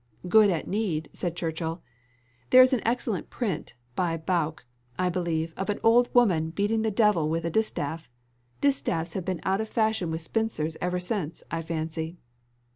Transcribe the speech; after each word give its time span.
"Good 0.27 0.49
at 0.49 0.67
need," 0.67 1.11
said 1.13 1.35
Churchill. 1.35 1.83
"There 2.49 2.63
is 2.63 2.73
an 2.73 2.81
excellent 2.83 3.29
print, 3.29 3.75
by 3.95 4.17
Bouck, 4.17 4.63
I 4.97 5.09
believe, 5.09 5.53
of 5.55 5.69
an 5.69 5.79
old 5.83 6.09
woman 6.11 6.49
beating 6.49 6.81
the 6.81 6.89
devil 6.89 7.29
with 7.29 7.45
a 7.45 7.51
distaff; 7.51 8.09
distaffs 8.61 9.13
have 9.13 9.25
been 9.25 9.41
out 9.43 9.61
of 9.61 9.69
fashion 9.69 10.09
with 10.09 10.21
spinsters 10.23 10.75
ever 10.81 10.99
since, 10.99 11.43
I 11.51 11.61
fancy." 11.61 12.17